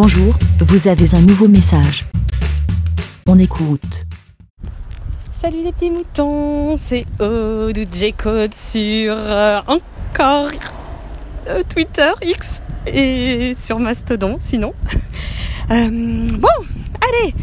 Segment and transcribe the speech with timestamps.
[0.00, 2.04] Bonjour, vous avez un nouveau message.
[3.26, 4.06] On écoute.
[5.42, 10.50] Salut les petits moutons, c'est Aude J-Code sur euh, encore
[11.48, 14.72] euh, Twitter, X et sur Mastodon sinon.
[15.70, 16.48] Euh, bon,
[17.02, 17.34] allez,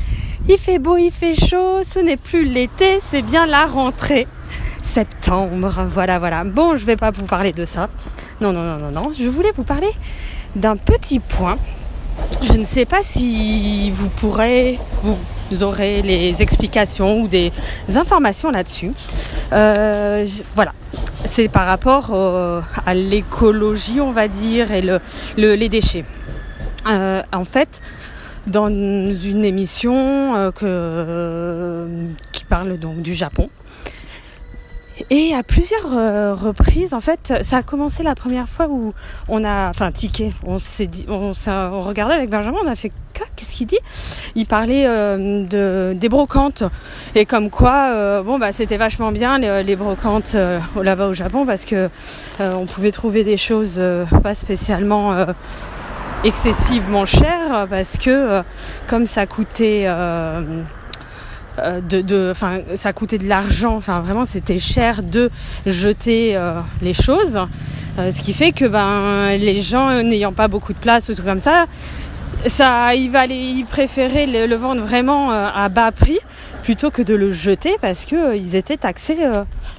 [0.49, 4.27] il fait beau, il fait chaud, ce n'est plus l'été, c'est bien la rentrée.
[4.81, 6.43] Septembre, voilà, voilà.
[6.43, 7.85] Bon, je vais pas vous parler de ça.
[8.41, 9.11] Non, non, non, non, non.
[9.11, 9.91] Je voulais vous parler
[10.55, 11.59] d'un petit point.
[12.45, 17.51] Je ne sais pas si vous pourrez, vous aurez les explications ou des
[17.95, 18.91] informations là-dessus.
[19.53, 20.73] Euh, voilà.
[21.25, 22.13] C'est par rapport
[22.85, 24.99] à l'écologie, on va dire, et le,
[25.37, 26.05] le- les déchets.
[26.87, 27.81] Euh, en fait,
[28.45, 31.87] dans une émission euh,
[32.31, 33.49] qui parle donc du Japon,
[35.09, 38.93] et à plusieurs euh, reprises, en fait, ça a commencé la première fois où
[39.27, 40.33] on a, enfin, tiqué.
[40.45, 42.91] On s'est dit, on, on regardait avec Benjamin, on a fait,
[43.35, 43.79] qu'est-ce qu'il dit?
[44.35, 46.63] Il parlait euh, de des brocantes
[47.15, 51.13] et comme quoi, euh, bon bah c'était vachement bien les, les brocantes euh, là-bas au
[51.13, 51.89] Japon parce que
[52.39, 53.81] on pouvait trouver des choses
[54.23, 55.25] pas spécialement
[56.23, 58.41] excessivement chères parce que
[58.87, 59.87] comme ça coûtait
[61.59, 63.75] euh, de, enfin, ça coûtait de l'argent.
[63.75, 65.29] Enfin, vraiment, c'était cher de
[65.65, 67.39] jeter euh, les choses,
[67.97, 71.23] Euh, ce qui fait que ben les gens n'ayant pas beaucoup de place ou tout
[71.23, 71.65] comme ça,
[72.45, 76.19] ça, ils valaient, ils préféraient le, le vendre vraiment euh, à bas prix
[76.61, 79.15] plutôt que de le jeter parce que euh, ils étaient taxés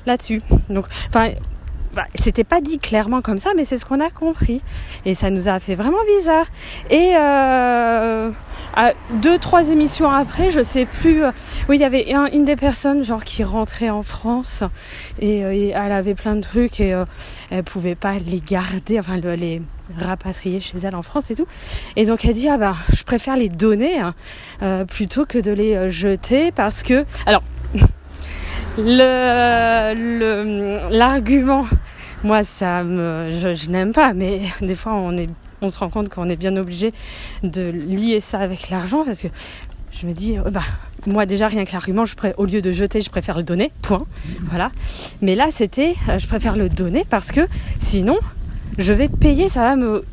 [0.07, 0.41] là-dessus.
[0.71, 1.33] Donc, enfin.
[1.97, 4.61] Bah, c'était pas dit clairement comme ça, mais c'est ce qu'on a compris.
[5.07, 6.45] Et ça nous a fait vraiment bizarre.
[6.91, 8.31] Et euh,
[9.23, 11.31] deux, trois émissions après, je sais plus, euh,
[11.69, 14.63] oui, il y avait un- une des personnes genre qui rentrait en France
[15.21, 17.05] et, euh, elle avait plein de trucs et euh,
[17.51, 19.63] elle pouvait pas les garder, enfin le- les
[19.99, 21.47] rapatrier chez elle en France et tout.
[21.97, 24.15] Et donc elle dit ah bah je préfère les donner hein,
[24.87, 27.43] plutôt que de les jeter parce que alors
[29.95, 31.67] le- l'argument
[32.25, 35.29] moi ça me je, n'aime pas mais des fois on est
[35.63, 36.93] on se rend compte qu'on est bien obligé
[37.43, 39.29] de lier ça avec l'argent parce que
[39.91, 40.63] je me dis euh, bah
[41.07, 42.05] moi déjà rien que l'argument
[42.37, 44.07] au lieu de jeter je préfère le donner point.
[44.51, 44.71] Voilà.
[45.23, 47.43] Mais là c'était euh, je préfère le donner parce que
[47.81, 48.19] sinon
[48.79, 50.05] je vais payer ça va me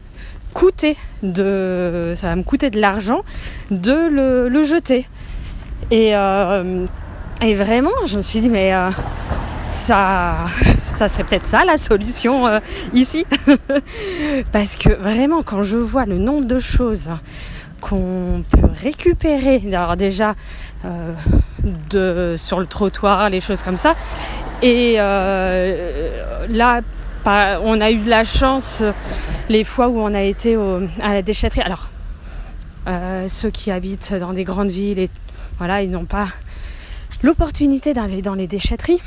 [0.53, 3.23] coûter de ça va me coûter de l'argent
[3.71, 5.07] de le, le jeter.
[5.91, 6.85] Et euh,
[7.41, 8.89] et vraiment je me suis dit mais euh,
[9.69, 10.45] ça
[10.93, 12.59] ça serait peut-être ça la solution euh,
[12.93, 13.25] ici.
[14.51, 17.09] Parce que vraiment quand je vois le nombre de choses
[17.81, 20.35] qu'on peut récupérer alors déjà
[20.85, 23.95] euh, sur le trottoir les choses comme ça
[24.61, 26.81] et euh, là
[27.25, 28.83] on a eu de la chance
[29.49, 30.57] les fois où on a été
[31.01, 31.61] à la déchetterie.
[31.61, 31.89] Alors
[33.27, 35.07] ceux qui habitent dans des grandes villes
[35.57, 36.27] voilà ils n'ont pas
[37.21, 39.01] l'opportunité d'aller dans les déchetteries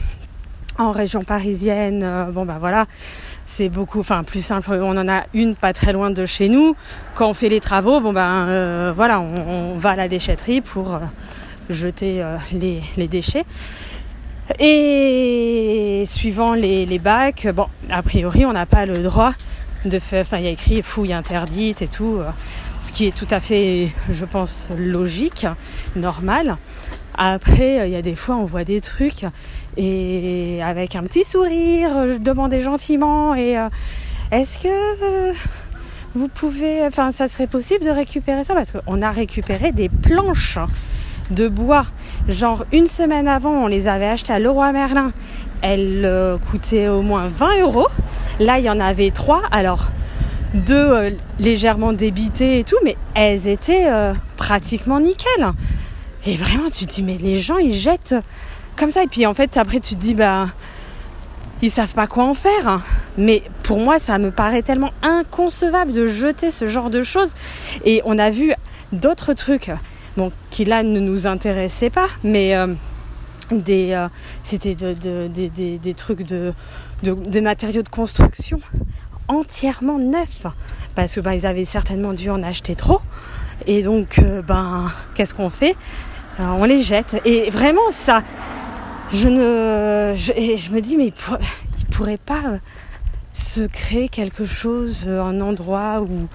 [0.79, 2.87] en région parisienne euh, bon ben voilà.
[3.47, 6.75] C'est beaucoup enfin plus simple on en a une pas très loin de chez nous.
[7.15, 10.61] Quand on fait les travaux bon ben euh, voilà on, on va à la déchetterie
[10.61, 10.99] pour euh,
[11.71, 13.45] jeter euh, les, les déchets.
[14.61, 19.33] Et suivant les, les bacs bon a priori on n'a pas le droit
[19.87, 20.01] de
[20.33, 22.31] il y a écrit fouille interdite et tout euh,
[22.81, 25.47] ce qui est tout à fait je pense logique
[25.95, 26.57] normal
[27.17, 29.25] après, euh, il y a des fois, on voit des trucs
[29.77, 33.69] et avec un petit sourire, je demandais gentiment et euh,
[34.33, 35.33] est-ce que euh,
[36.15, 38.55] vous pouvez, enfin, ça serait possible de récupérer ça?
[38.55, 40.59] Parce qu'on a récupéré des planches
[41.31, 41.87] de bois.
[42.29, 45.13] Genre une semaine avant, on les avait achetées à Leroy Merlin.
[45.63, 47.89] Elles euh, coûtaient au moins 20 euros.
[48.39, 49.43] Là, il y en avait trois.
[49.51, 49.91] Alors
[50.55, 55.53] deux euh, légèrement débitées et tout, mais elles étaient euh, pratiquement nickel.
[56.27, 58.17] Et vraiment, tu te dis, mais les gens, ils jettent
[58.77, 59.03] comme ça.
[59.03, 60.49] Et puis en fait, après, tu te dis, bah,
[61.63, 62.81] ils savent pas quoi en faire.
[63.17, 67.31] Mais pour moi, ça me paraît tellement inconcevable de jeter ce genre de choses.
[67.85, 68.53] Et on a vu
[68.93, 69.71] d'autres trucs,
[70.17, 72.75] bon, qui là ne nous intéressaient pas, mais euh,
[73.51, 74.09] des, euh,
[74.43, 76.53] c'était de, de- des- des- des trucs de,
[77.41, 78.59] matériaux de construction
[79.29, 80.47] entièrement neufs.
[80.95, 83.01] Parce que ben, ils avaient certainement dû en acheter trop.
[83.67, 85.77] Et donc, euh, ben, qu'est-ce qu'on fait?
[86.41, 87.21] Euh, On les jette.
[87.25, 88.23] Et vraiment, ça,
[89.13, 91.39] je ne, je, et je me dis, mais ils, pour-
[91.79, 92.59] ils pourraient pas euh,
[93.33, 96.29] se créer quelque chose, un endroit où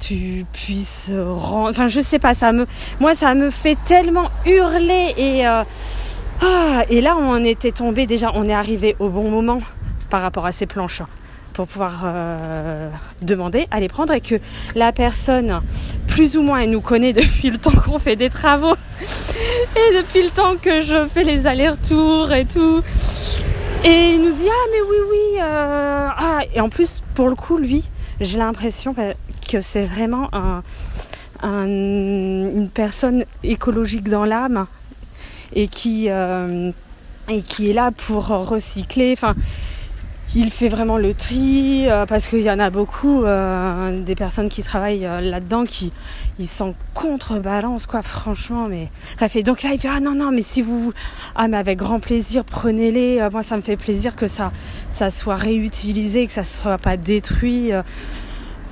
[0.00, 1.70] tu puisses rendre.
[1.70, 2.66] Enfin, je sais pas, ça me,
[3.00, 5.46] moi, ça me fait tellement hurler et.
[6.46, 9.60] Ah, et là, on était tombé déjà, on est arrivé au bon moment
[10.10, 11.00] par rapport à ces planches
[11.54, 12.90] pour pouvoir euh,
[13.22, 14.34] demander à les prendre et que
[14.74, 15.62] la personne
[16.06, 20.22] plus ou moins, il nous connaît depuis le temps qu'on fait des travaux et depuis
[20.22, 22.82] le temps que je fais les allers-retours et tout.
[23.84, 27.34] Et il nous dit ah mais oui oui euh, ah et en plus pour le
[27.34, 27.88] coup lui
[28.20, 30.62] j'ai l'impression que c'est vraiment un,
[31.42, 34.66] une personne écologique dans l'âme
[35.52, 36.70] et qui euh,
[37.28, 39.12] et qui est là pour recycler.
[39.12, 39.34] Enfin
[40.36, 44.48] il fait vraiment le tri euh, parce qu'il y en a beaucoup euh, des personnes
[44.48, 45.92] qui travaillent là-dedans qui
[46.40, 50.32] ils s'en contrebalancent quoi franchement mais bref et donc là il fait ah non non
[50.32, 50.92] mais si vous
[51.36, 54.50] ah mais avec grand plaisir prenez-les moi ça me fait plaisir que ça
[54.90, 57.70] ça soit réutilisé que ça soit pas détruit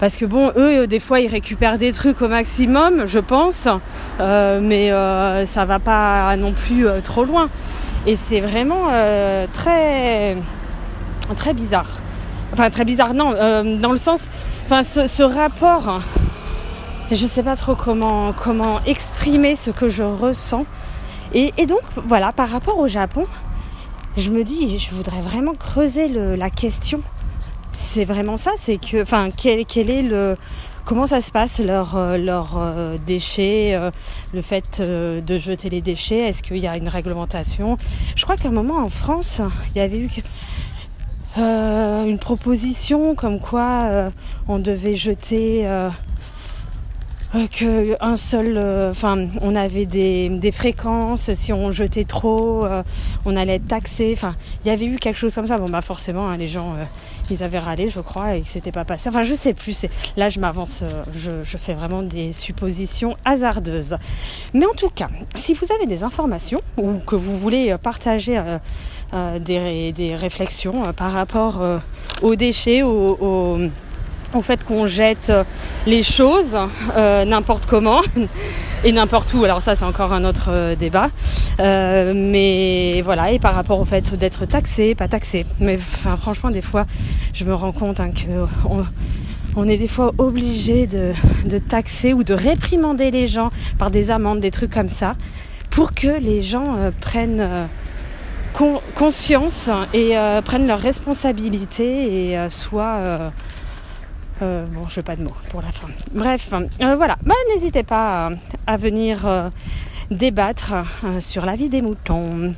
[0.02, 3.69] parce que bon eux des fois ils récupèrent des trucs au maximum je pense
[4.19, 4.90] mais
[5.46, 7.49] ça va pas non plus trop loin
[8.04, 8.88] et c'est vraiment
[9.52, 10.37] très
[11.34, 11.88] très bizarre.
[12.52, 14.28] Enfin, très bizarre, non, euh, dans le sens,
[14.64, 16.02] enfin, ce, rapport,
[17.10, 20.66] je sais pas trop comment, comment exprimer ce que je ressens.
[21.34, 23.25] Et, donc, voilà, par rapport au Japon,
[24.19, 27.00] je me dis, je voudrais vraiment creuser la question.
[27.94, 29.61] C'est vraiment ça, c'est que, enfin, quel,
[29.91, 30.39] est le,
[30.87, 33.91] comment ça se passe leurs leur, euh, déchets, euh,
[34.33, 37.77] le fait de jeter les déchets, est-ce qu'il y a une réglementation?
[38.17, 39.43] Je crois qu'à un moment en France,
[39.75, 40.09] il y avait eu
[41.39, 44.11] euh, une proposition comme quoi euh,
[44.49, 45.88] on devait jeter euh,
[47.50, 48.58] que un seul
[48.90, 52.67] enfin on avait des, des, fréquences si on jetait trop
[53.25, 54.12] on allait être taxé.
[54.14, 54.34] Enfin
[54.64, 55.58] il y avait eu quelque chose comme ça.
[55.58, 56.75] Bon bah forcément hein, les gens
[57.31, 59.08] ils avaient râlé je crois et que c'était pas passé.
[59.08, 59.87] Enfin je sais plus
[60.17, 60.84] là je m'avance
[61.17, 63.96] je, je, fais vraiment des suppositions hasardeuses.
[64.52, 68.38] Mais en tout cas si vous avez des informations ou que vous voulez partager
[69.14, 71.78] euh, des, réflexions euh, par rapport euh,
[72.23, 72.82] aux déchets,
[74.34, 75.32] au, fait qu'on jette
[75.87, 76.56] les choses
[76.96, 78.00] n'importe comment
[78.84, 79.44] et n'importe où.
[79.44, 81.08] Alors ça c'est encore un autre débat.
[81.58, 85.46] mais voilà, et par rapport au fait d'être taxé, pas taxé.
[85.61, 86.87] Mais enfin, franchement des fois
[87.32, 88.84] je me rends compte hein, qu'on
[89.55, 91.12] on est des fois obligé de,
[91.44, 95.14] de, taxer ou de réprimander les gens par des amendes, des trucs comme ça,
[95.69, 97.69] pour que les gens prennent
[98.94, 103.32] conscience et euh, prennent leurs responsabilités et euh, soient...
[104.43, 105.89] Euh, bon, je n'ai pas de mots pour la fin.
[106.12, 106.53] Bref,
[106.97, 107.17] voilà.
[107.25, 108.31] Bah, n'hésitez pas
[108.67, 109.50] à, venir
[110.11, 110.75] débattre
[111.21, 112.55] sur la vie des moutons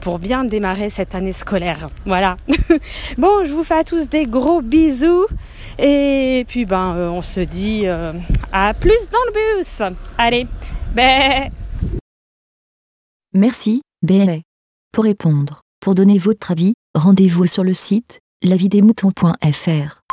[0.00, 1.88] pour bien démarrer cette année scolaire.
[2.06, 2.36] Voilà.
[3.18, 5.26] bon, je vous fais à tous des gros bisous.
[5.78, 7.86] Et puis, ben, on se dit
[8.52, 9.82] à plus dans le bus.
[10.16, 10.46] Allez,
[10.94, 11.50] bé.
[13.32, 14.42] Merci, bé.
[14.92, 20.03] Pour répondre, pour donner votre avis, rendez-vous sur le site lavidemouton.fr.